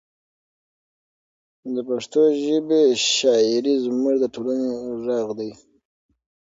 د 1.73 1.75
پښتو 1.89 2.21
ژبې 2.43 2.81
شاعري 3.15 3.75
زموږ 3.85 4.15
د 4.19 4.25
ټولنې 4.35 4.67
غږ 5.05 5.27
دی. 5.39 5.51